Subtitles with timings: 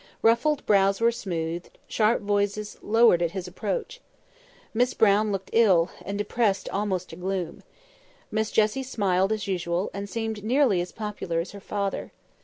[0.23, 4.01] Ruffled brows were smoothed, sharp voices lowered at his approach.
[4.73, 7.61] Miss Brown looked ill, and depressed almost to gloom.
[8.31, 12.11] Miss Jessie smiled as usual, and seemed nearly as popular as her father.